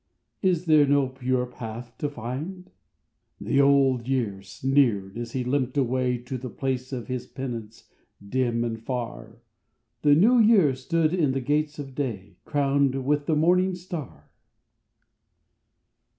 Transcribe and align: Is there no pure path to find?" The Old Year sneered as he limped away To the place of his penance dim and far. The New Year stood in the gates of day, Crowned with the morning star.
Is 0.41 0.65
there 0.65 0.87
no 0.87 1.07
pure 1.09 1.45
path 1.45 1.95
to 1.99 2.09
find?" 2.09 2.71
The 3.49 3.61
Old 3.61 4.07
Year 4.07 4.41
sneered 4.41 5.15
as 5.15 5.33
he 5.33 5.43
limped 5.43 5.77
away 5.77 6.17
To 6.17 6.39
the 6.39 6.49
place 6.49 6.91
of 6.91 7.05
his 7.05 7.27
penance 7.27 7.87
dim 8.27 8.63
and 8.63 8.81
far. 8.83 9.43
The 10.01 10.15
New 10.15 10.39
Year 10.39 10.73
stood 10.73 11.13
in 11.13 11.33
the 11.33 11.39
gates 11.39 11.77
of 11.77 11.93
day, 11.93 12.37
Crowned 12.45 13.05
with 13.05 13.27
the 13.27 13.35
morning 13.35 13.75
star. 13.75 14.31